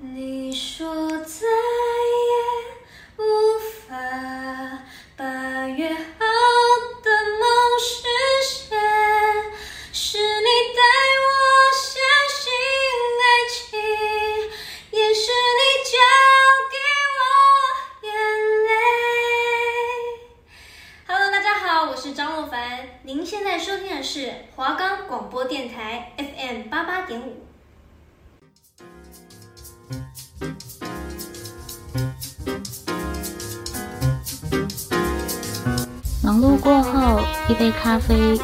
[0.00, 0.47] 你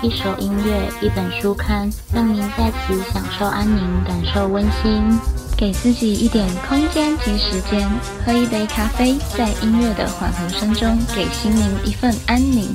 [0.05, 5.19] 一首音乐，一本书刊，让您在此享受安宁，感受温馨。
[5.57, 7.89] 给自己一点空间及时间，
[8.23, 12.69] 喝一杯咖啡，在音乐的缓和声中，给心灵一份安宁。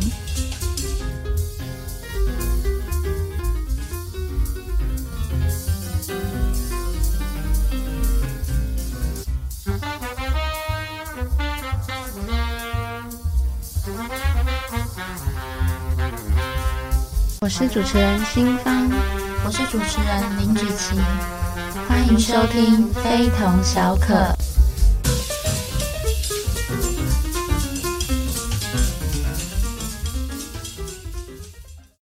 [17.42, 18.92] 我是主持人新芳，
[19.46, 21.00] 我是主持人林芷琪，
[21.88, 24.14] 欢迎收听《非同小可》。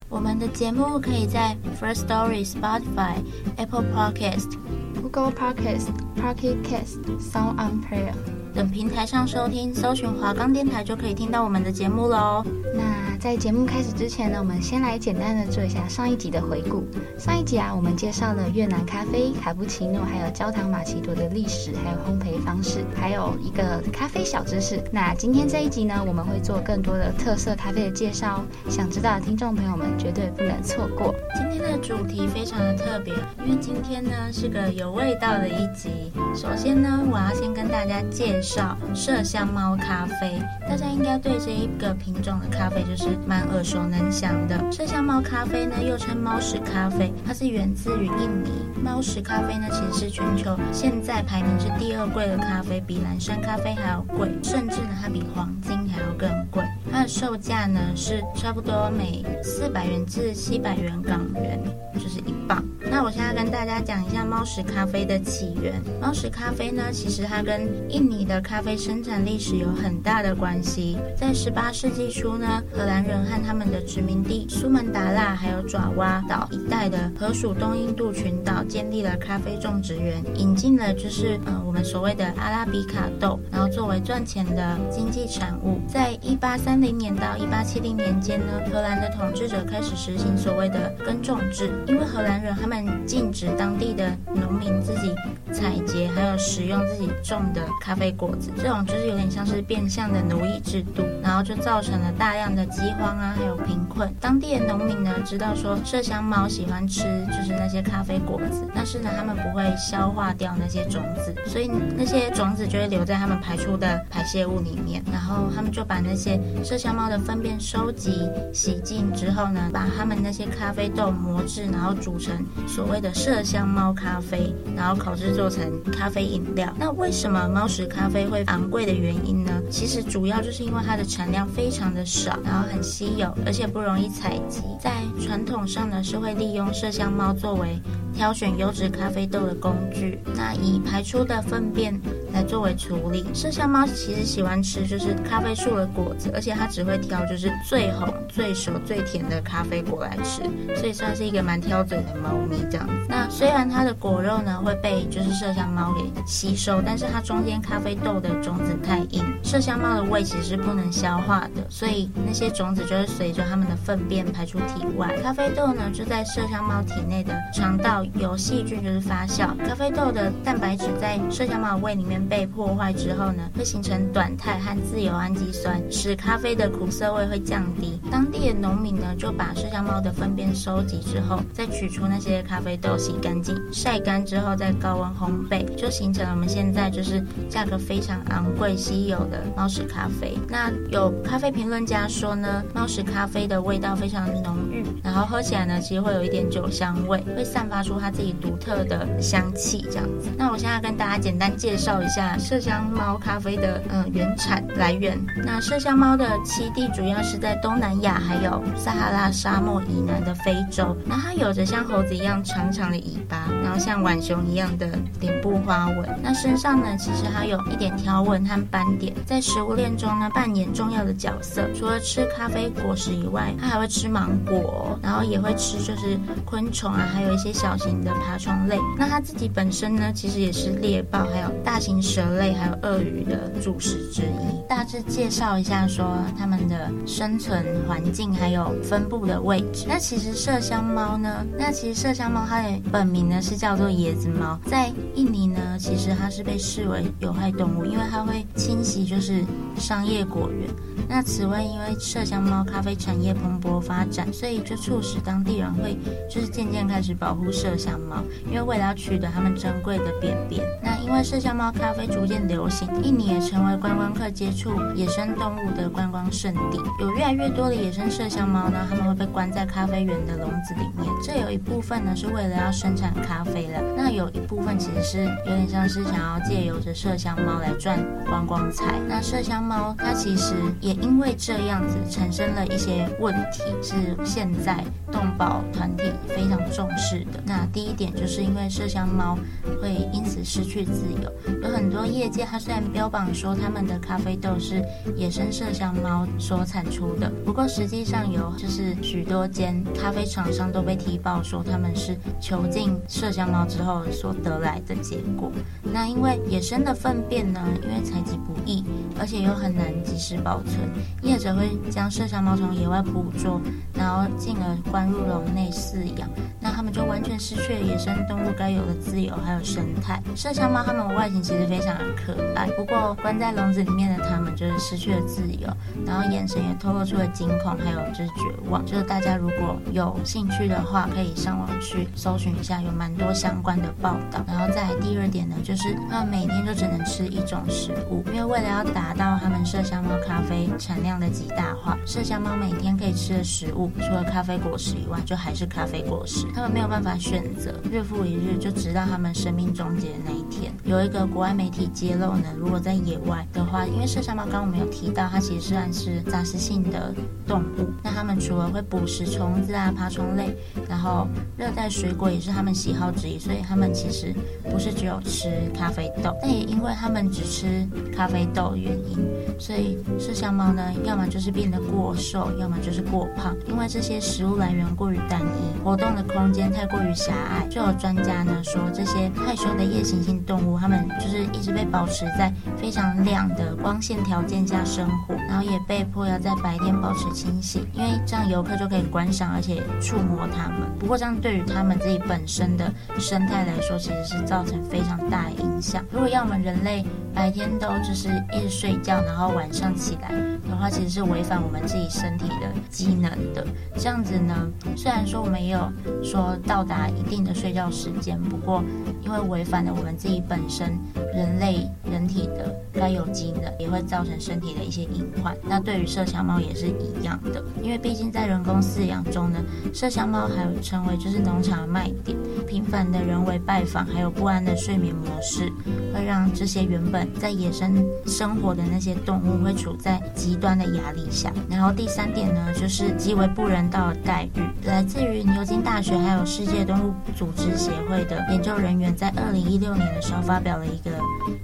[0.07, 3.15] 我们的节目可以在 First Story、Spotify、
[3.57, 4.57] Apple Podcast、
[5.01, 8.13] Google Podcast、Pocket Cast、Sound On Player
[8.53, 12.41] 等平台上收听，搜寻华冈电台就可以听到我们的节目喽。
[12.73, 12.94] 那
[13.25, 16.83] 在节目开始之前呢，我们先来简单的做一下上一集的回顾。
[17.17, 24.79] 上一集啊，我们介绍了越南咖啡、卡布奇诺，还有焦糖玛奇朵的历史，还有烘焙方式，还有一个咖啡小知识。
[24.91, 31.11] 那今天这一集呢，我们会做更多的特色咖啡的介绍，想知道的听众朋友们绝对不能错过。
[31.33, 33.11] 今天的主题非常的特别，
[33.43, 36.11] 因为今天呢是个有味道的一集。
[36.35, 40.39] 首先呢，我要先跟大家介绍麝香猫咖啡，
[40.69, 43.14] 大家应该对这一个品种的咖啡就是。
[43.27, 48.51] 蛮耳熟能详的麝香猫咖啡呢，又称猫屎咖啡，它是源自于印尼。
[48.83, 56.63] 猫屎咖啡呢，其实是全球现在排名是第二贵的咖啡，比蓝山咖啡还要贵，甚至呢，它比黄金还要更贵。
[56.95, 61.59] 它的售价呢是差不多每四百元至七百元港元，
[61.93, 62.63] 就是一磅。
[62.89, 65.73] 那我现在跟大家讲一下猫屎咖啡的起源。
[65.99, 70.97] 猫屎咖啡呢，其实它跟印尼的咖啡生产历史有很大的关系。
[71.17, 85.81] 在十八世纪初呢，荷兰人和他们的殖民地苏门答腊还有爪哇岛一带的荷属东印度群岛建立了咖啡种植园，引进了就是呃我们所谓的阿拉比卡豆，然后作为赚钱的经济产物。
[85.89, 95.11] 在一八三零年到一八七零年间呢，荷兰的统治者开始实行所谓的耕种制，因为荷兰人他们禁止当地的农民自己
[95.55, 104.13] 采集还有食用自己种的咖啡果子，这种就是有点像是变相的奴役制度，然后就造成了大量的饥荒啊，还有贫困。
[104.19, 126.73] 当地的农民呢，知道说麝香猫喜欢吃就是那些咖啡果子，但是呢，他们不会消化掉那些种子，所以那些种子就会留在他们排出的排泄物里面，然后他们就把那些麝香猫的粪便收集、洗净之后呢，把他们那些咖啡豆磨制，然后煮成所谓的麝香猫咖啡，然后烤制做成咖啡饮料。
[126.75, 129.51] 那为什么猫屎咖啡会昂贵的原因呢？
[129.69, 134.61] 其实主要就是因为它的产量非常的少，然后很稀有，而且不容易采集。
[134.81, 134.91] 在
[135.21, 137.79] 传统上呢，是会利用麝香猫作为
[138.11, 141.93] 挑选优质咖啡豆的工具，那以排出的粪便
[142.35, 143.23] 来作为处理。
[143.33, 150.43] 麝香猫其实喜欢吃就是咖啡树的果子，而且它只会挑就是最红、最熟、最甜的咖啡果来吃，
[150.75, 152.87] 所以算是一个蛮挑嘴的猫咪这样。
[153.07, 165.15] 那虽然它的果肉呢会被就是麝香猫给吸收，但是它中间咖啡豆的种子太硬，麝香猫的胃其实是不能消化的，所以那些种子就会随着它们的粪便排出体外。
[165.23, 168.03] 咖啡豆呢就在麝香猫体内的肠道。
[168.19, 177.99] 由细菌就是发酵，咖啡豆的蛋白质在麝香猫的胃里面被破坏之后呢，会形成短肽和自由氨基酸，使咖啡的苦涩味会降低。
[178.11, 190.37] 当地的农民呢，就把麝香猫的粪便收集之后，再取出那些咖啡豆，洗干净，晒干之后再高温烘焙，就形成了我们现在就是价格非常昂贵、稀有的猫屎咖啡。
[190.49, 197.99] 那有咖啡评论家说呢，猫屎咖啡的味道非常浓郁，然后喝起来呢，其实会有一点酒香味，会散发出。
[197.99, 200.29] 它自己独特的香气，这样子。
[200.37, 205.17] 那我现在跟大家简单介绍一下麝香猫咖啡的嗯原产来源。
[205.45, 210.95] 那麝香猫的栖地主要是在东南亚，还有撒哈拉沙漠以南的非洲。
[211.05, 214.89] 那它有着像猴子一样长长的尾巴，然后像浣熊一样的
[215.21, 216.19] 脸部花纹。
[216.21, 221.63] 那身上呢，其实它有一点条纹和斑点，在食物链中呢扮演重要的角色。
[221.73, 228.77] 除了吃咖啡果实以外，它还会吃芒果，然后也会吃就是昆虫啊，还有一些小型的爬虫类。
[228.97, 234.67] 那它自己本身呢，其实也是猎豹，还有大型蛇类，还有鳄鱼的主食之一。
[234.67, 239.85] 大致介绍一下说它们的生存环境还有分布的位置。
[239.87, 249.43] 那其实麝香猫呢，那其实麝香猫它的本名呢是叫做椰子猫，在印尼呢，其实它是被视为有害动物，因为它会侵袭就是
[249.77, 250.69] 商业果园。
[251.07, 255.97] 那此外，因为麝香猫咖啡产业蓬勃发展，所以就促使当地人会
[256.29, 260.65] 就是渐渐开始保护麝香猫，因为为了要取得它们珍贵的便便。
[260.83, 266.79] 那因为麝香猫咖啡逐渐流行，印尼也成为观光客接触野生动物的观光胜地。
[266.99, 271.11] 有越来越多的野生麝香猫呢，它们会被关在咖啡园的笼子里面。
[271.23, 278.99] 这有一部分呢是为了要生产咖啡了，那有一部分其实是有点像是想要借由着麝香猫来赚观光财。
[279.07, 287.41] 那麝香猫它其实也因为这样子产生了一些问题，是现现在动保团体非常重视的。
[287.47, 289.35] 那第一点就是因为麝香猫
[289.81, 291.31] 会因此失去自由，
[291.63, 294.83] 有很多业界它虽然标榜说他们的咖啡豆是
[295.15, 305.51] 野生麝香猫所产出的，不过实际上有就是许多间咖啡厂商都被踢爆说他们是囚禁麝香猫之后所得来的结果。
[305.81, 308.83] 那因为野生的粪便呢，因为采集不易，
[309.19, 310.77] 而且又很难及时保存，
[311.23, 313.59] 业者会将麝香猫从野外捕捉，
[313.93, 316.29] 然后进而关入笼内饲养，
[316.59, 320.21] 那他们就完全失去了野生动物该有的自由还有生态。
[320.35, 325.67] 麝香猫它们外形其实非常的可爱，不过关在笼子里面的它们就是失去了自由，
[326.05, 328.85] 然后眼神也透露出了惊恐，还有就是绝望。
[328.85, 334.43] 就是大家如果有兴趣的话，可以上网去搜寻一下，有蛮多相关的报道。
[334.47, 346.45] 然后再来第二点呢，就是它们每天就只能吃一种食物，因为为了要达到它们麝香猫咖啡产量的极大化，麝香猫每天可以吃的食物，除了咖啡果实以外，就还是咖啡果实。
[346.53, 350.73] 他们没有办法选择，日复一日，就直到他们生命终结的那一天。
[350.83, 357.13] 有一个国外媒体揭露呢，如果在野外的话，因为麝香猫刚刚我们有提到，它其实算是杂食性的
[357.47, 357.89] 动物。
[358.03, 360.55] 那它们除了会捕食虫子啊、爬虫类，
[360.89, 364.33] 然后热带水果也是它们喜好之一，所以它们其实
[364.69, 366.35] 不是只有吃咖啡豆。
[366.41, 369.17] 但也因为它们只吃咖啡豆原因，
[369.59, 377.67] 所以麝香猫呢，要么就是变得过瘦，要么就是过胖，因为这些食物来源过于单一，活动的空间太过于狭隘。
[377.67, 390.81] 就有专家呢说，这些害羞的夜行性动物，它们就是一直被保持在非常亮的光线条件下生活，然后也被迫要在白天保持清醒，因为这样游客就可以观赏而且触摸它们。
[390.99, 396.03] 不过这样对于它们自己本身的生态来说，其实是造成非常大的影响。
[396.11, 400.31] 如果要我们人类白天都就是一直睡觉，然后晚上起来
[400.69, 403.67] 的话，其实是违反我们自己身体的机能的。
[403.97, 404.55] 这样子呢，
[404.95, 405.91] 虽然说我们也有
[406.23, 408.81] 说到达一定的睡觉时间，不过
[409.21, 410.97] 因为违反了我们自己本身
[411.33, 415.55] 人类人体的该有机能，也会造成身体的一些隐患。
[415.67, 419.59] 那对于麝香猫也是一样的，因为毕竟在人工饲养中呢，
[419.93, 425.69] 麝香猫还有成为就是农场的卖点，频繁的人为拜访，还有不安的睡眠模式，
[426.13, 431.51] 会让这些原本在野生生活的那些动物会处在极端的压力下。
[431.69, 441.11] 然后第三点呢，就是极为不人道的待遇，来自于牛津大学还有世界动物组织协会的研究人员在二零一六年的时候发表了一个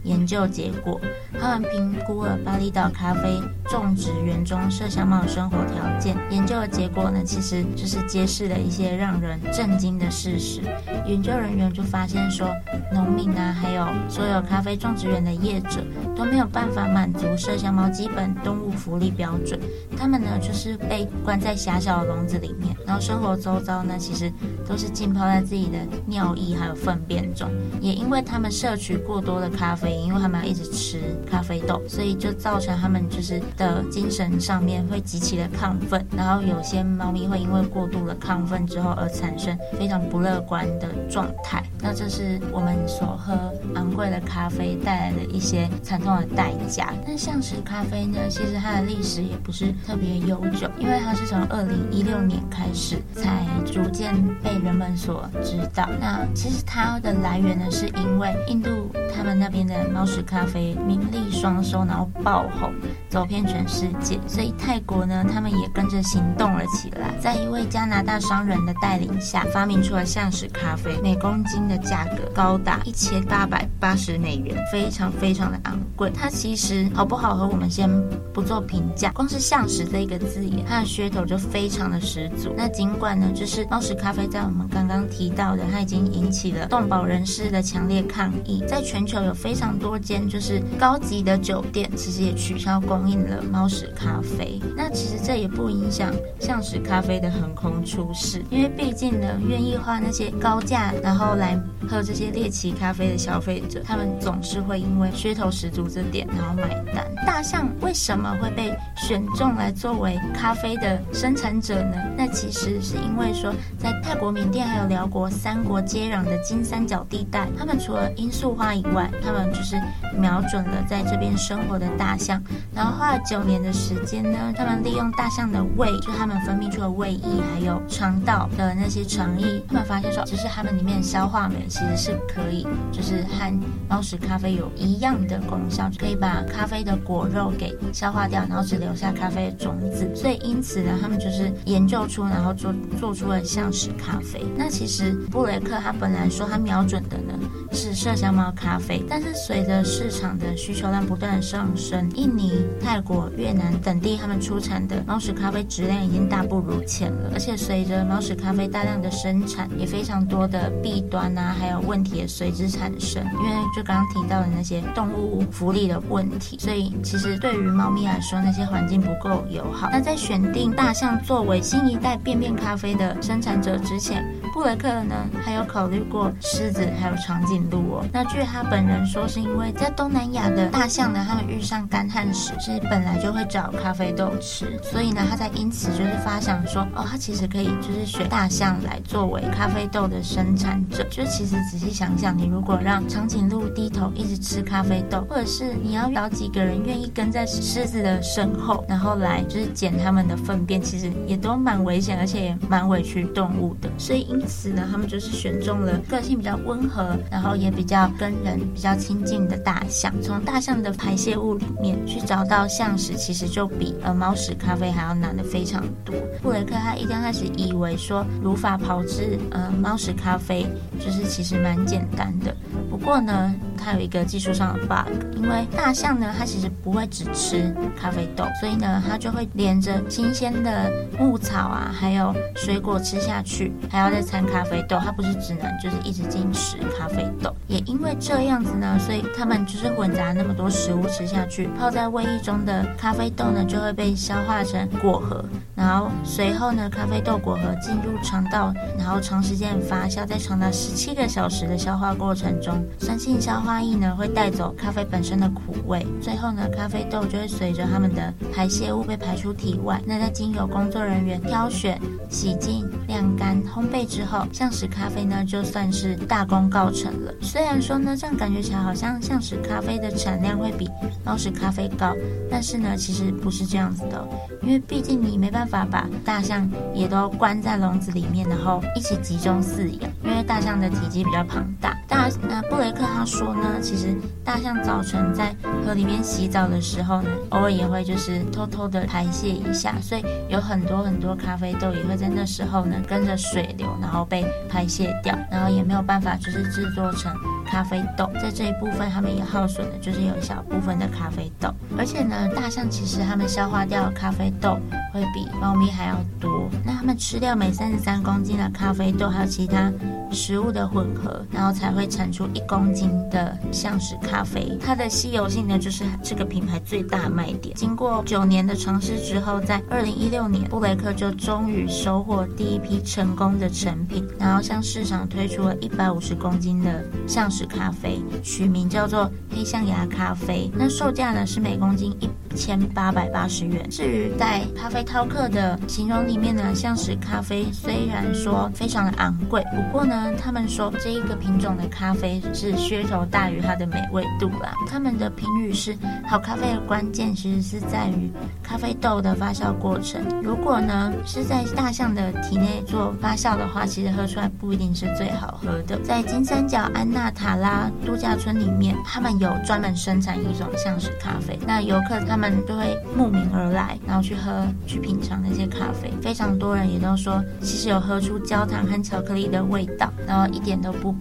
[0.04, 1.00] 研究结果，
[1.42, 6.16] 他们评估了巴厘岛咖啡种植园中麝香猫的生活条件。
[6.30, 10.62] 研究的结果呢，其实就是揭示了一些让人震惊的事实。
[11.08, 12.48] 研究人员就发现说，
[12.94, 15.84] 农民啊，还有所有咖啡种植园的业者
[16.16, 19.60] 都没有办法满足麝香猫基本动物福利标准。
[19.98, 24.32] 他们呢，就是被关在狭小的笼子里面，然后生活周遭呢，其实
[24.68, 27.50] 都是浸泡在自己的尿液还有粪便中。
[27.80, 31.00] 也因为他们摄取过多的咖啡因，因为他们要一直吃
[31.30, 36.06] 咖啡豆，所以就造成他们就是的精神上面会极其的亢奋。
[36.16, 41.64] 然后有些猫咪会因为过度的亢奋之后而产生非常不乐观的状态。
[41.80, 43.34] 那这是我们所喝
[43.76, 46.94] 昂贵的咖啡带来的一些惨痛的代价。
[47.06, 54.14] 但像是咖啡呢，其实它的历史也不是特别悠久，因为它是从二零一六年开始才逐渐
[54.44, 55.88] 被被人们所知道。
[56.00, 58.70] 那其实它的来源呢，是因为印度
[59.16, 62.74] 他们那边的猫屎咖啡名利双收，然后爆红，
[63.10, 64.20] 走遍全世界。
[64.28, 76.12] 所以泰国呢，他们也跟着行动了起来，在一位加拿大商人的带领下，发明出了象屎咖啡，每公斤的价格高达一千八百八十美元，非常非常的昂贵。
[76.14, 77.90] 它其实好不好喝，我们先
[78.34, 82.54] 不做评价，光是象屎这一个字眼，它的噱头就非常的十足。
[82.58, 94.60] 那尽管呢，就是猫屎咖啡在我们刚刚提到的，它已经引起了动保人士的强烈抗议，在全球有非常多间就是高级的酒店，其实也取消供应了猫屎咖啡。
[94.76, 107.06] 那其实这也不影响象屎咖啡的横空出世，因为毕竟呢，愿意花那些高价然后来喝这些猎奇咖啡的消费者，他们总是会因为噱头十足这点然后买单。
[107.26, 111.98] 大象为什么会被选中来作为咖啡的生产者呢？
[112.18, 119.76] 那其实是因为说，在泰国、缅甸还有辽国三国接壤的金三角地带，他们除了罂粟花以外，他们就是
[120.18, 122.42] 瞄准了在这边生活的大象，
[122.74, 133.60] 然后花了九年的时间呢，他们利用大象的胃，就他们分泌出的胃液，还有肠道的那些肠液，他们发现说，其实他们里面的消化酶其实是可以，就是和
[133.90, 140.10] 猫屎咖啡有一样的功效，可以把咖啡的果肉给消化掉，然后只留下咖啡的种子。
[140.16, 144.44] 所以因此呢，他们就是研究出，然后做做出了象屎咖啡。
[144.56, 147.34] 那其实布雷克他本来说他瞄准的呢
[147.72, 163.24] 是麝香猫咖啡，但是随着市场的需求量不断上升，印尼、泰国、越南等地他们出产的猫屎咖啡质量已经大不如前了，而且随着猫屎咖啡大量的生产，也非常多的弊端啊，还有问题也随之产生。
[163.24, 169.90] 因为就刚刚提到的那些动物福利的问题，所以其实对于猫咪来说，那些环境不够友好。
[169.92, 174.41] 那在选定大象作为新一代便便咖啡的生产者之前，で。
[174.54, 178.06] 布雷克呢还有考虑过狮子还有长颈鹿哦。
[178.12, 191.04] 那据他本人说，是因为在东南亚的大象呢，他们遇上干旱时，是本来就会找咖啡豆吃，所以呢，他才因此就是发想说，哦，他其实可以就是选大象来作为咖啡豆的生产者。
[191.10, 203.90] 就其实仔细想想，你如果让长颈鹿低头一直吃咖啡豆，或者是你要找几个人愿意跟在狮子的身后，然后来就是捡他们的粪便，其实也都蛮危险，而且也蛮委屈动物的。
[203.98, 210.12] 所以因因此呢，他们就是选中了个性比较温和，然后也比较跟人比较亲近的大象。
[210.20, 216.16] 从大象的排泄物里面去找到象屎，其实就比呃猫屎咖啡还要难的非常多。
[216.42, 220.66] 布雷克他一刚开始以为说如法炮制呃猫屎咖啡，
[221.00, 222.56] 就是其实蛮简单的。
[222.90, 237.56] 不过呢，它有一个技术上的 bug，因为大象呢，它其实不会只吃咖啡豆，所以呢，它就会连着新鲜的牧草啊，还有水果吃下去，还要再掺咖啡豆，它不是只能就是一直进食咖啡豆。
[237.68, 245.44] 也因为这样子呢，所以它们就是混杂那么多食物吃下去，泡在胃液中的咖啡豆呢，就会被消化成果核，
[245.76, 260.02] 然后随后呢，咖啡豆果核进入肠道，然后长时间发酵，在长达十七个小时的消化过程中，酸性消花艺呢会带走咖啡本身的苦味，最后呢，咖啡豆就会随着它们的排泄物被排出体外。
[260.06, 262.00] 那在经由工作人员挑选、
[262.30, 267.34] 洗净、晾干、烘焙之后，象屎咖啡呢就算是大功告成了。
[267.42, 270.90] 虽然说呢，这样感觉起来好像象屎咖啡的产量会比
[271.24, 272.16] 猫屎咖啡高，
[272.50, 274.28] 但是呢，其实不是这样子的，
[274.64, 281.96] 因为毕竟你没办法把大象也都关在笼子里面，然后一起集中饲养，因为大象的体积比较庞大。
[282.08, 283.62] 大那布雷克他说呢。
[283.74, 285.56] 那其实大象早晨在
[285.86, 297.34] 河里面洗澡的时候呢，偶尔也会就是偷偷的排泄一下，所以有很多很多咖啡豆也会在那时候呢跟着水流，然后被排泄掉，然后也没有办法就是制作成
[297.72, 298.30] 咖啡豆。
[298.34, 301.74] 在这一部分，他们也耗损了，就是有一小部分的咖啡豆。
[301.98, 304.78] 而且呢，大象其实他们消化掉的咖啡豆
[305.14, 306.70] 会比猫咪还要多。
[306.86, 309.90] 那他们吃掉每三十三公斤的咖啡豆，还有其他
[310.32, 313.58] 食物的混合，然后才会产出一公斤的。
[313.72, 317.74] 象屎咖啡，它的稀有性呢，就是这个品牌最大卖点。
[317.76, 330.72] 经过九年的尝试之后，在二零一六年，布雷克就终于收获第一批成功的成品，然后向市场推出了一百五十公斤的象屎咖啡，取名叫做黑象牙咖啡。
[330.74, 333.86] 那售价呢是每公斤一千八百八十元。
[333.90, 343.42] 至于在咖啡饕客的形容里面呢，象屎咖啡虽然说非常的昂贵，不过呢，他们说这一个品种的咖啡是噱头大。
[343.42, 350.22] 大于它的美味度啦，他们的评语是：好咖啡的关键其实是在于咖啡豆的发酵过程。
[350.44, 355.98] 如果呢是在大象的体内做发酵的话，其实喝出来不一定是最好喝的。
[356.04, 366.10] 在金三角安纳塔卡拉度假村里面，他们有专门生产一种像是咖啡，那游客他们都会慕名而来，然后去喝、去品尝那些咖啡。
[366.22, 371.20] 非常多人也都说，其实有喝出焦糖和巧克力的味道，然后一点都不苦。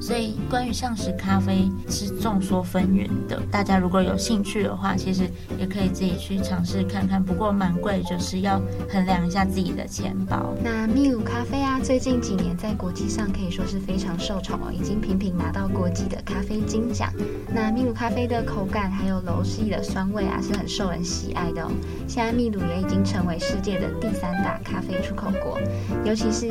[0.00, 3.40] 所以，关于橡实咖啡是众说纷纭的。
[3.50, 7.22] 大家如果有兴趣的话，其实也可以自己去尝试看看。
[7.22, 8.60] 不过蛮贵，就是要
[8.92, 10.54] 衡量一下自己的钱包。
[10.62, 17.12] 那秘鲁咖啡啊，最近几年在国际上可以说是非常受宠哦，已经频频拿到到国际的咖啡金奖。
[17.52, 21.70] 那秘鲁咖啡的口感还有柔细的酸味啊，是很受人喜爱的哦。
[22.06, 25.58] 现在秘鲁也已经成为世界的第三大咖啡出口国，
[26.04, 26.46] 尤其是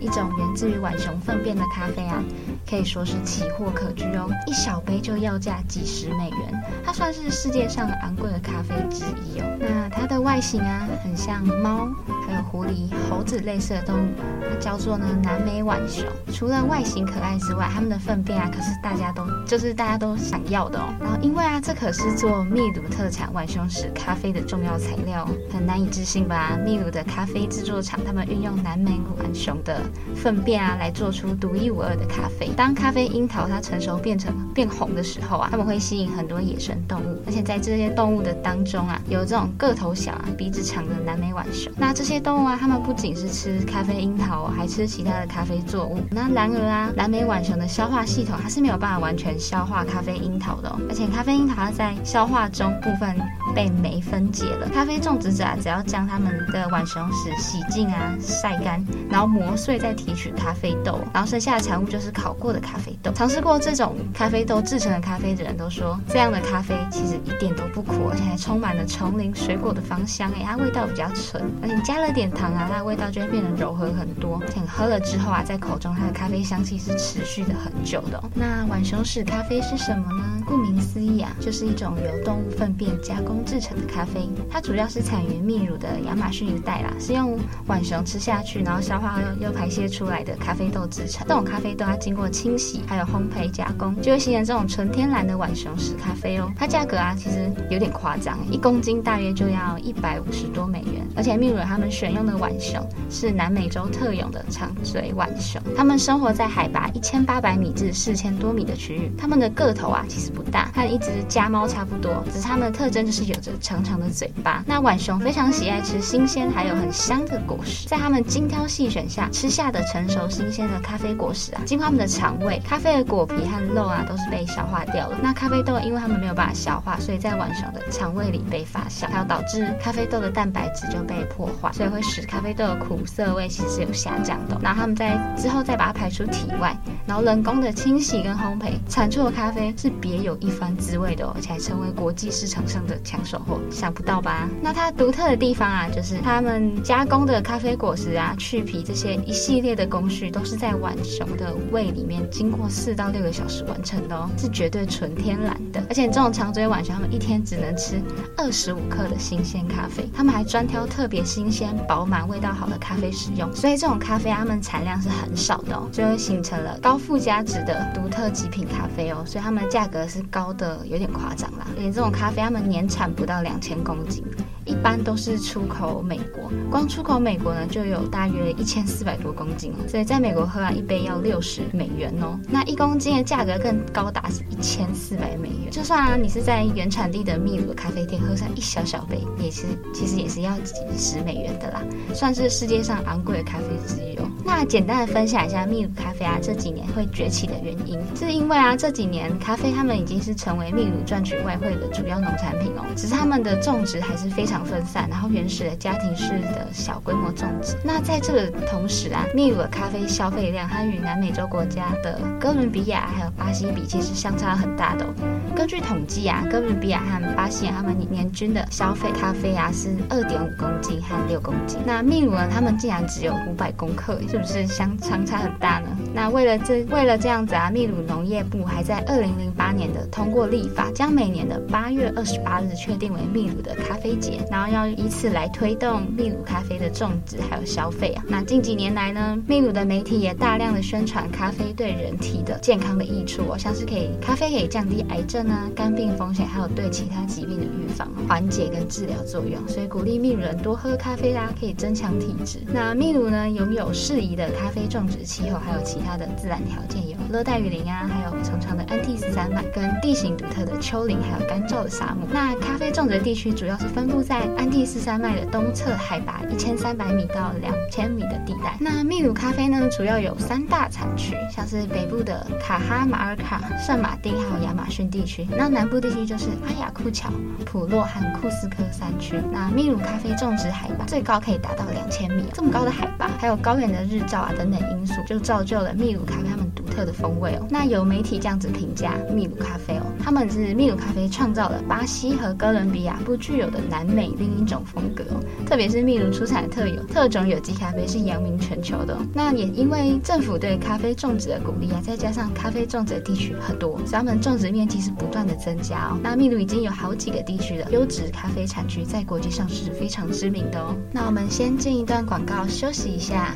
[0.00, 2.24] 一种源自于浣熊粪便的咖啡啊，
[2.66, 2.86] 可以。
[2.86, 9.44] 说是奇货可居哦，一小杯就要价几十美元，它算是世界上昂贵的咖啡之一哦。
[9.58, 11.88] 那它的外形啊，很像猫，
[12.26, 14.08] 还有狐狸、猴子类似的动物，
[14.50, 16.04] 它叫做呢南美浣熊。
[16.32, 20.92] 除了外形可爱之外，它们的粪便啊，可是大家都就是大家都想要的哦。
[21.00, 26.58] 然后因为啊，这可是做秘鲁特产浣熊屎咖啡的重要材料，很难以置信吧？
[26.64, 29.80] 秘鲁的咖啡制作厂，他们运用南美浣熊的
[30.14, 32.50] 粪便啊，来做出独一无二的咖啡。
[32.56, 41.72] 当咖啡樱桃它成熟变成变红的时候啊，它们会吸引很多野生动物，而且在这些动物的当中啊，有这种个头小啊、鼻子长的南美浣熊。
[41.76, 46.00] 那这些动物啊，它们不仅是吃咖啡樱桃，还吃其他的咖啡作物。
[46.10, 53.14] 那然而啊，蓝莓浣熊的消化系统它是没有办法完全消化咖啡樱桃的哦，而且咖啡樱桃它在消化中部分
[53.54, 54.68] 被酶分解了。
[54.68, 63.12] 咖啡种植者啊，只要将它们的浣熊屎洗净啊、晒干，然后磨碎再提取咖啡豆，然后剩下的产物就是烤过的咖啡豆。
[63.12, 70.30] 尝试过这种咖啡豆制成的咖啡的人都说，这样的咖啡其实一点都不苦，而且还充满了丛林水果的芳香。
[70.36, 74.40] 哎，它味道比较纯，而且加了点糖啊，它的味道就会变得柔和很多。
[74.42, 78.22] 而且你喝了之后啊，在口中它的咖啡香气是持续的很久的。
[78.34, 80.42] 那浣熊屎咖啡是什么呢？
[80.46, 84.28] 顾名思义啊，就是一种由动物粪便加工制成的咖啡。
[84.50, 91.26] 它主要是产于秘鲁的亚马逊一带啦，是用浣熊吃下去，然后消化又又排泄出来的咖啡豆制成。
[91.26, 96.50] 这种咖啡豆它经过清洗，还有烘焙加工，就会形成这种纯天然的浣熊屎咖啡哦。
[96.56, 101.04] 它价格啊，其实有点夸张，一公斤大约就要一百五十多美元。
[101.16, 109.10] 而且秘鲁他们选用的浣熊是南美洲特有的长嘴浣熊，它们生活在海拔一千八百米至四千多米的区域。
[109.16, 114.62] 它们的个头啊，其实不大，和一只家猫差不多，只是它们的特征就是有着长长的嘴巴。
[114.66, 125.18] 那浣熊非常喜爱吃新鲜还有很香的果实，在它们精挑细选下吃下的成熟新鲜的咖啡果实啊，经过它们的肠胃，咖啡的果皮和肉啊都是被消化掉了。
[125.22, 134.58] 那咖啡豆因为它们没有办法消化，所以在浣熊的肠胃里被发酵，还有导致咖啡豆的蛋白质就被破坏，所以会使咖啡豆的苦涩味其实有下降的。
[134.62, 144.48] 然后他们在之后再把它排出体外，然后人工的清洗跟烘焙，产出的咖啡是别有一番滋味的哦，而且还成为国际市场上的抢手货，想不到吧？
[144.62, 155.82] 那它独特的地方啊，就是他们加工的咖啡果实啊、去皮这些一系列的工序，都是在浣熊的胃里面经过四到六个小时完成的哦，是绝对纯天然的。
[155.88, 158.00] 而且这种长嘴浣熊，他们一天只能吃
[158.36, 171.66] 二十五克的新鲜咖啡，他们还专挑特别新鲜、饱满、味道好的咖啡使用，所以这种咖啡它们产量是很少的哦，就会形成了高附加值的独特极品咖啡哦，所以它们价格是高的有点夸张啦。
[171.76, 174.24] 而且这种咖啡它们年产不到两千公斤。
[174.66, 185.70] 一般都是出口美国，光出口美国呢就有大约一千四百多公斤哦，所以在美国喝完一杯要六十美元哦，那一公斤的价格更高达是一千四百美元。
[185.70, 194.15] 就算啊你是在原产地的秘鲁的咖啡店喝上一小小杯，也是其实也是要几十美元的啦，算是世界上昂贵的咖啡之一。
[194.46, 204.56] 那简单的分享一下秘鲁咖啡啊这几年会崛起的原因，是因为啊这几年咖啡他们已经是成为秘鲁赚取外汇的主要农产品哦，只是他们的种植还是非常。
[204.66, 207.76] 分散，然后原始的家庭式的小规模种植。
[207.84, 215.14] 那在这个同时啊，秘鲁的咖啡消费量它与南美洲国家的哥伦比亚还有巴西比，其实相差很大的哦。
[215.54, 221.78] 根据统计啊，哥伦比亚和巴西啊，他们年均的消费咖啡啊是二点五公斤和六公斤。
[221.86, 225.88] 那秘鲁呢，他们竟然只有五百公克，是不是相相差很大呢？
[226.12, 234.38] 那为了这为了这样子啊，秘鲁农业部还在二零零八年的通过立法，将每年的八月二十八日确定为秘鲁的咖啡节。
[234.50, 238.22] 然后要以此来推动秘鲁咖啡的种植还有消费啊。
[238.28, 252.60] 那近几年来呢，秘鲁的媒体也大量的宣传咖啡对人体的健康的益处哦，像是可以咖啡可以降低癌症啊、肝病风险，还有对其他疾病的预防、缓解跟治疗作用，所以鼓励秘鲁人多喝咖啡啦，可以增强体质。
[252.66, 262.26] 那秘鲁呢，拥有适宜宜的咖啡种植气候，还有其他的自然条件，有热带雨林啊，还有长长的安第斯山脉，跟地形独特的丘陵，还有干燥的沙漠。
[262.32, 268.76] 那咖啡种植地区主要是分布在安第斯山脉的东侧，海拔一千三百米到两千米的地带。
[268.80, 275.46] 那秘鲁咖啡呢，主要有三大产区，像是北部的卡哈马尔卡、圣马丁还有亚马逊地区。
[275.56, 277.30] 那南部地区就是阿雅库乔、
[277.64, 279.36] 普洛和库斯科山区。
[279.52, 287.66] 那秘鲁咖啡种植海拔最高可以达到两千米，这么高的海拔，还有高原的日日照啊等等因素，就造就了秘鲁咖啡他们独特的风味哦。
[287.68, 295.40] 那有媒体这样子评价秘鲁咖啡哦，他们是秘鲁咖啡创造了巴西和哥伦比亚不具有的南美另一种风格哦。
[295.66, 299.18] 特别是秘鲁出产的特有特种有机咖啡是扬名全球的哦。
[299.34, 306.18] 那也因为政府对咖啡种植的鼓励啊，再加上咖啡种植的地区很多，所以他们种植面积是不断的增加哦。
[306.22, 310.94] 那秘鲁已经有好几个地区的优质咖啡产区在国际上是非常知名的哦。
[311.12, 313.54] 那我们先进一段广告休息一下。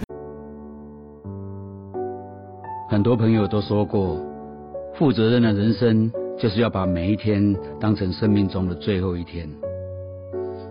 [2.90, 4.18] 很多朋友都说过，
[4.94, 9.48] 负责任的人生就是要把每一天当成生命中的最后一天。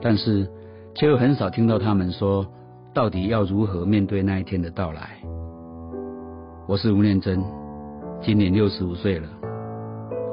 [0.01, 0.45] 但是，
[0.93, 2.45] 却又很少听到他们说，
[2.93, 5.11] 到底要如何面对那一天的到来。
[6.67, 7.41] 我是吴念真，
[8.21, 9.27] 今年六十五岁了。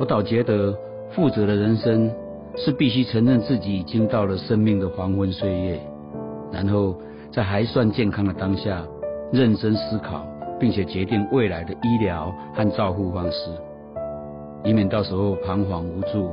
[0.00, 0.76] 我倒觉得，
[1.10, 2.10] 负责的人生
[2.56, 5.80] 是必须承认自己已经到了生命的黄昏岁月，
[6.50, 6.96] 然后
[7.30, 8.84] 在还算健康的当下，
[9.32, 10.26] 认真思考。
[10.58, 13.50] 并且决定未来的医疗和照护方式，
[14.64, 16.30] 以免到时候彷徨无助，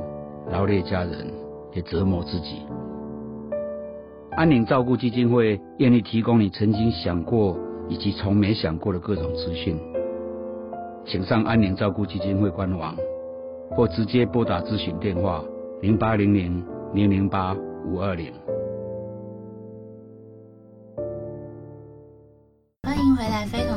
[0.50, 1.26] 劳累家人，
[1.72, 2.62] 也折磨自己。
[4.32, 7.56] 安宁照顾基金会愿意提供你曾经想过
[7.88, 9.78] 以及从没想过的各种资讯，
[11.04, 12.96] 请上安宁照顾基金会官网，
[13.70, 15.44] 或直接拨打咨询电话
[15.82, 17.54] 零八零零零零八
[17.86, 18.32] 五二零。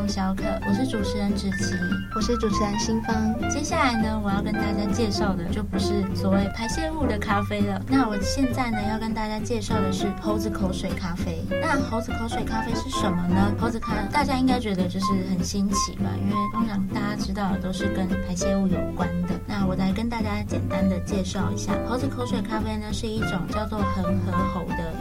[0.08, 1.76] 小可，我是主持人芷琪，
[2.16, 3.36] 我是主持人新芳。
[3.50, 7.80] 接下来呢，我要跟大家介绍的就不是所谓排泄物的咖啡了。
[7.88, 11.44] 那我现在呢，要跟大家介绍的是猴子口水咖啡。
[11.62, 13.54] 那猴子口水咖啡是什么呢？
[13.60, 16.10] 猴子咖，大家应该觉得就是很新奇吧？
[16.20, 19.36] 因为通常大家知道的都是跟排泄物有关的。
[19.46, 24.94] 那我来跟大家简单的介绍一下，猴子口水咖啡呢，是一种叫做恒河猴的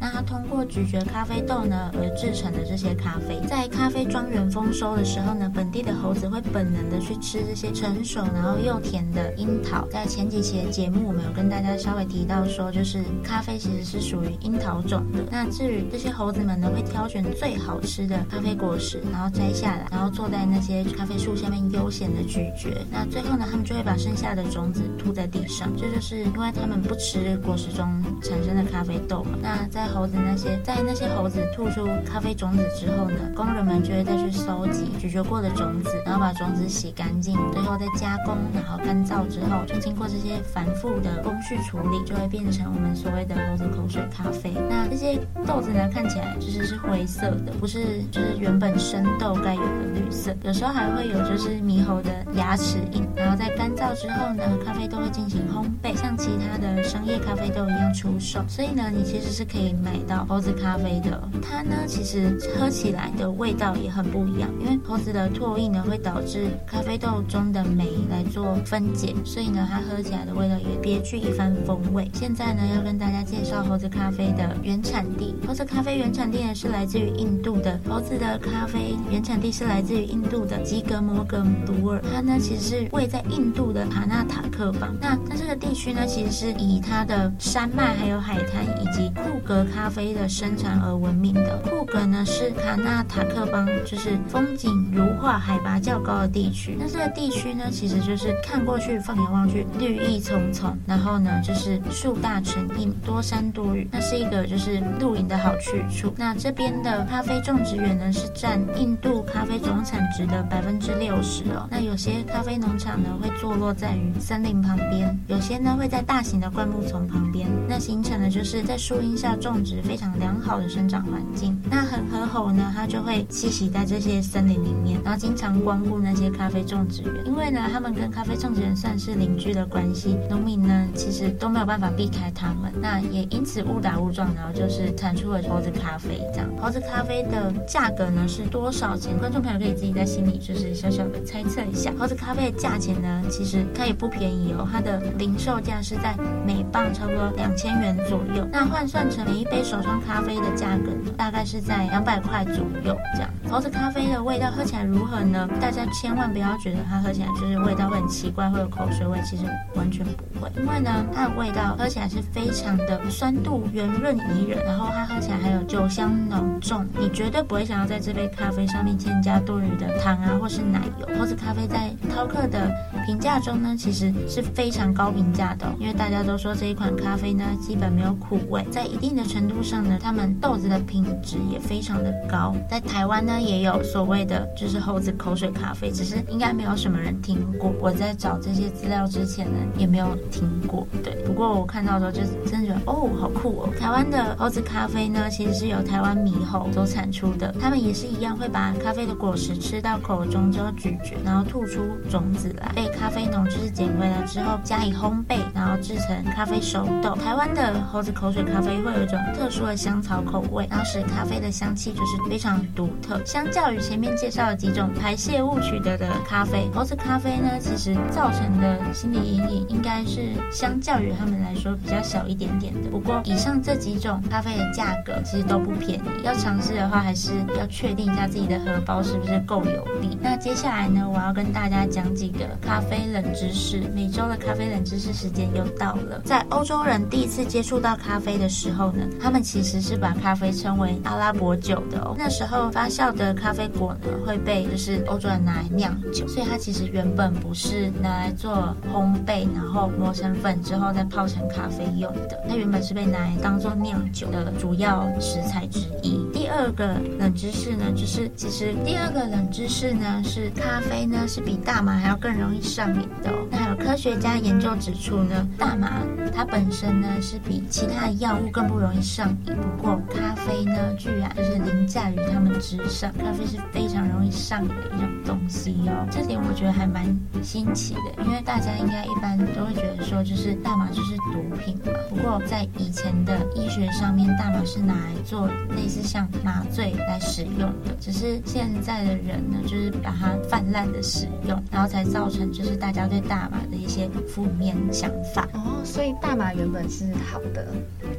[0.00, 4.42] 那它通过咀嚼咖啡豆呢而制成的这些咖啡，在咖啡庄园。
[4.52, 9.86] 丰收的时候呢，本地的猴子会本能的去吃这些成熟然后又甜的樱桃。
[9.88, 15.24] 在前几期的节目，我们有跟大家稍微提到说，就是咖啡其实是属于樱桃种的。
[15.30, 22.76] 那至于这些猴子们呢，会挑选最好吃的咖啡果实，然后摘下来，然后坐在那些咖啡树下面悠闲的咀嚼。
[22.90, 25.70] 那最后呢，他们就会把剩下的种子吐在地上。
[25.78, 27.88] 这，就是因为他们不吃果实中
[28.20, 29.38] 产生的咖啡豆嘛。
[29.40, 34.30] 那在猴子那些在那些猴子吐出咖啡种子之后呢，工人们就会再去。
[34.42, 44.52] 收集咀嚼过的种子，然后把种子洗干净，最后再加工，然后干燥之后，就经过这些繁复的工序处理，就会变成我们所谓的猴子口水咖啡。
[44.68, 50.34] 那这些豆子呢，看起来就是是灰色的，不是就是原本生豆该有的绿色。
[50.42, 53.06] 有时候还会有就是猕猴的牙齿印。
[53.14, 58.42] 然后在干燥之后呢，咖啡豆会进行烘焙，像其他的商业咖啡豆一样出售。
[58.48, 61.22] 所以呢，你其实是可以可以买到猴子咖啡的。
[61.40, 64.50] 它呢，其实喝起来的味道也很不一样。
[64.58, 72.10] 因为猴子的唾液呢，会导致咖啡豆中的酶来做分解，所以呢，它喝起来的味道也别具一番风味。
[72.12, 75.36] 现在呢，要跟大家介绍猴子咖啡的原产地。
[75.46, 77.78] 猴子咖啡原产地呢是来自于印度的。
[77.88, 84.92] 猴子的咖啡原产地是来自于印度的吉格摩格鲁尔，它呢其实是位在印度的卡纳塔克邦。
[85.00, 91.58] 那它这个地区呢，其实是以它的山脉、还有海滩以及库格和咖啡的生产而闻名的。
[91.68, 94.12] 库格呢是卡纳塔克邦，就是。
[94.28, 106.14] 风景如画、海拔较高的地区，那这个地区呢，其实就是看过去，放眼望去，绿意葱葱，然后呢，就是树大成荫，多山多雨，那是一个就是露营的好去处。
[106.16, 111.68] 那这边的咖啡种植园呢，是占印度咖啡总产值的百分之六十哦。
[111.70, 121.60] 那有些咖啡农场呢，会坐落在于森林旁边，有些呢会在大型的灌木丛旁边，那形成的就是在树荫下种植非常良好的生长环境。
[121.68, 136.48] 那恒河猴呢，它就会栖息在这些森林里面，然后经常光顾那些咖啡种植园，因为呢，他们跟咖啡种植园算是邻居的关系，农民呢其实都没有办法避开他们，那也因此误打误撞，然后就是产出了猴子咖啡这样。
[136.60, 139.18] 猴子咖啡的价格呢是多少钱？
[139.18, 141.92] 观众朋友可以自己在心里就是小小的猜测一下。
[141.98, 153.30] 猴子咖啡的价钱呢，其实它也不便宜哦，它的零售价是在每磅差不多两千元左右，那换算成每一杯手冲咖啡的价格，大概是在两百块左右这样。
[153.50, 155.48] 猴子咖啡的味道喝起来如何呢？
[155.60, 171.08] 大家千万不要觉得它喝起来就是味道会很奇怪，会有口水味，其实完全不会，因为呢，它的味道喝起来是非常的酸度圆润宜人，然后它喝起来还有酒香浓重，你绝对不会想要在这杯咖啡上面添加多余的糖啊或是奶油。
[171.18, 172.70] 猴子咖啡在饕客的
[173.04, 182.54] 评价中呢，其实是非常高评价的，因为大家都说这一款咖啡呢，基本没有苦味，在一定的程度上呢，他们豆子的品质也非常的高。
[182.68, 187.72] 在台湾呢，也有所谓的就是猴子口水咖啡，只是应该没有什么人听过。
[187.80, 190.86] 我在找这些资料之前呢，也没有听过。
[191.02, 193.68] 对，不过我看到的时候，就真的觉得哦，好酷哦！
[193.78, 207.14] 台湾的猴子咖啡呢，其实是由台湾猕猴所产出的，他们也是一样会把咖啡的果实吃到口中之后咀嚼，然后吐出种子来，被咖啡农就是捡回来之后加以烘焙，然后制成咖啡熟豆。
[207.16, 213.20] 台湾的猴子口水咖啡会一种特殊的香草口味，然后使咖啡的香气就是非常独特。
[213.24, 222.90] 相较于前面介绍的几种排泄物取得的咖啡，猴子咖啡呢，其实造成的心理阴影应该是相较于他们来说比较小一点点的。
[222.90, 230.16] 不过以上这几种咖啡的价格其实都不便宜，要尝试的话还是要确定一下自己的荷包是不是够有力。
[230.20, 233.82] 那接下来呢，我要跟大家讲几个咖啡冷知识。
[233.94, 236.20] 每周的咖啡冷知识时间又到了。
[236.24, 242.14] 在欧洲人第一次接触到咖啡的时候他们其实是把咖啡称为阿拉伯酒的哦。
[242.18, 252.38] 那时候发酵的咖啡果呢会被就是欧洲人拿来酿酒，所以它其实原本不是拿来做烘焙，然后磨成粉之后再泡成咖啡用的。
[252.48, 256.20] 它原本是被拿来当做酿酒的主要食材之一。
[256.32, 263.30] 第二个冷知识呢，就是其实第二个冷知识呢是咖啡呢是比大麻还要更容易上瘾的。
[263.50, 266.02] 那还有科学家研究指出呢，大麻
[266.34, 273.12] 它本身呢是比其他的药物更不容易上瘾，不过咖啡呢居然就是凌驾于他们之上。
[273.12, 277.04] 咖啡是非常容易上瘾的一种东西哦，这点我觉得还蛮
[277.42, 281.92] 新奇的，因为大家应该一般都会觉得说就是大麻就是毒品嘛。
[282.10, 295.46] 不过在以前的医学上面，大麻是拿来做类似像麻醉来使用的，只是现在的人呢，就是把它泛滥的使用，然后才造成就是大家对大麻的一些负面想法。
[295.54, 297.66] 哦，所以大麻原本是好的。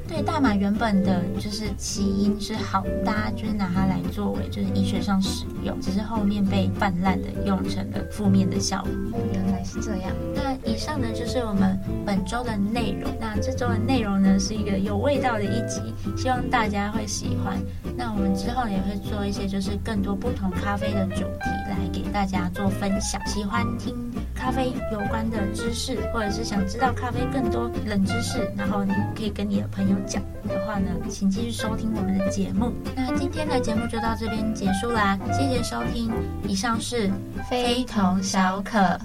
[0.08, 9.20] 对，大麻原本的就是起因是好，搭就是拿它来作为就是医学上使用，只是后面被泛滥的用成了负面的效果。
[9.34, 10.12] 原来是这样。
[10.34, 13.12] 那以上呢就是我们本周的内容。
[13.20, 15.82] 那这周的内容呢是一个有味道的一集，
[16.16, 17.58] 希望大家会喜欢。
[17.96, 23.22] 那我们之后也会做一些就是更多不同咖啡的主题来给大家做分享。
[23.26, 23.96] 喜欢听
[24.44, 32.74] 咖啡有关的知识，或者是想知道咖啡更多冷知识，然后你可以跟你的朋友讲的话呢，请继续收听我们的节目。
[32.94, 36.12] 那今天的节目就到这边结束啦，谢谢收听。
[36.46, 37.10] 以上是
[37.50, 39.00] 非同小可。